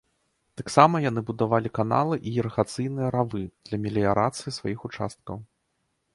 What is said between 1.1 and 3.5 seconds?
будавалі каналы і ірыгацыйныя равы